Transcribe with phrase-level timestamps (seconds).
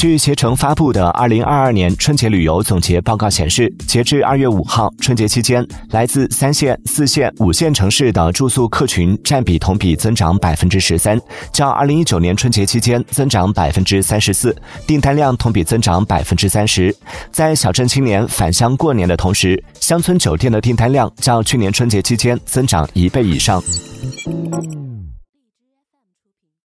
[0.00, 11.20] 据携程发布的二零二二年春节旅游总结报告显示截至二月五号春节期间来自三线四线五线城市的住宿客群占比同比增长百分之十三
[11.52, 16.96] 较二零一九年春节期间增长百分之三十四订单量同比增长百分之三十。
[17.30, 23.62] 在小镇青年返乡过年的同时乡村酒店的订单量较去年春节期间增长一倍以上。